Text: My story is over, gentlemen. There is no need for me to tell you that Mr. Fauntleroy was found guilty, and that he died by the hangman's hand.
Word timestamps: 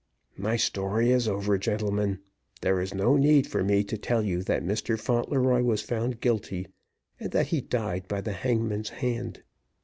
My 0.35 0.57
story 0.57 1.11
is 1.11 1.27
over, 1.27 1.59
gentlemen. 1.59 2.21
There 2.61 2.81
is 2.81 2.91
no 2.91 3.17
need 3.17 3.45
for 3.45 3.63
me 3.63 3.83
to 3.83 3.99
tell 3.99 4.23
you 4.23 4.41
that 4.41 4.63
Mr. 4.65 4.99
Fauntleroy 4.99 5.61
was 5.61 5.83
found 5.83 6.21
guilty, 6.21 6.67
and 7.19 7.31
that 7.33 7.45
he 7.49 7.61
died 7.61 8.07
by 8.07 8.21
the 8.21 8.33
hangman's 8.33 8.89
hand. 8.89 9.43